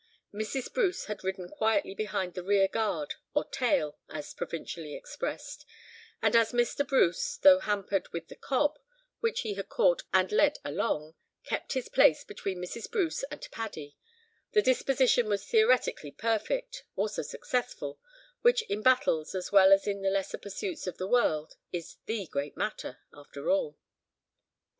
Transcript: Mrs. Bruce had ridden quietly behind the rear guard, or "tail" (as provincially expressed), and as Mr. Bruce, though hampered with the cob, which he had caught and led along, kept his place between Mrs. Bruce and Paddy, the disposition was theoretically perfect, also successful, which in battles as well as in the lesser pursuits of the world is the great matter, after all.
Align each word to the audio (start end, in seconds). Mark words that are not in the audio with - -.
Mrs. 0.33 0.73
Bruce 0.73 1.05
had 1.05 1.23
ridden 1.23 1.47
quietly 1.47 1.93
behind 1.93 2.33
the 2.33 2.41
rear 2.41 2.67
guard, 2.67 3.13
or 3.35 3.43
"tail" 3.43 3.99
(as 4.09 4.33
provincially 4.33 4.95
expressed), 4.95 5.63
and 6.23 6.35
as 6.35 6.53
Mr. 6.53 6.87
Bruce, 6.87 7.37
though 7.37 7.59
hampered 7.59 8.07
with 8.11 8.27
the 8.27 8.35
cob, 8.35 8.79
which 9.19 9.41
he 9.41 9.53
had 9.53 9.69
caught 9.69 10.01
and 10.11 10.31
led 10.31 10.57
along, 10.65 11.13
kept 11.43 11.73
his 11.73 11.87
place 11.87 12.23
between 12.23 12.57
Mrs. 12.57 12.89
Bruce 12.89 13.21
and 13.29 13.47
Paddy, 13.51 13.95
the 14.53 14.63
disposition 14.63 15.27
was 15.27 15.45
theoretically 15.45 16.09
perfect, 16.09 16.83
also 16.95 17.21
successful, 17.21 17.99
which 18.41 18.63
in 18.63 18.81
battles 18.81 19.35
as 19.35 19.51
well 19.51 19.71
as 19.71 19.85
in 19.85 20.01
the 20.01 20.09
lesser 20.09 20.39
pursuits 20.39 20.87
of 20.87 20.97
the 20.97 21.05
world 21.07 21.53
is 21.71 21.97
the 22.07 22.25
great 22.25 22.57
matter, 22.57 22.97
after 23.13 23.51
all. 23.51 23.77